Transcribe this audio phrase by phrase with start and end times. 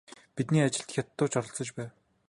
[0.35, 1.91] Бидний ажилд хятадууд ч оролцож байв.